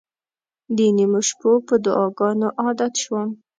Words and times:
د 0.75 0.79
نیمو 0.97 1.21
شپو 1.27 1.51
په 1.67 1.75
دعاګانو 1.85 2.47
عادت 2.61 2.93
شوم. 3.03 3.29